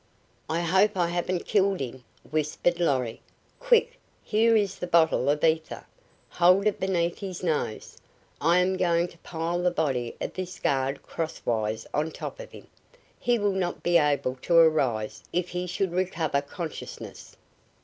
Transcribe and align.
"I 0.49 0.61
hope 0.61 0.97
I 0.97 1.09
haven't 1.09 1.45
killed 1.45 1.79
him," 1.79 2.03
whispered, 2.31 2.79
Lorry. 2.79 3.21
"Quick! 3.59 3.99
Here 4.23 4.55
is 4.55 4.79
his 4.79 4.89
bottle 4.89 5.29
of 5.29 5.43
ether. 5.43 5.85
Hold 6.27 6.65
it 6.65 6.79
beneath 6.79 7.19
his 7.19 7.43
nose. 7.43 7.99
I 8.41 8.57
am 8.57 8.77
going 8.77 9.09
to 9.09 9.17
pile 9.19 9.61
the 9.61 9.69
body 9.69 10.15
of 10.19 10.33
this 10.33 10.59
guard 10.59 11.03
crosswise 11.03 11.85
on 11.93 12.09
top 12.09 12.39
of 12.39 12.51
him. 12.51 12.65
He 13.19 13.37
will 13.37 13.51
not 13.53 13.83
be 13.83 13.99
able 13.99 14.37
to 14.41 14.55
arise 14.55 15.23
if 15.31 15.49
he 15.49 15.67
should 15.67 15.91
recover 15.91 16.41
consciousness." 16.41 17.37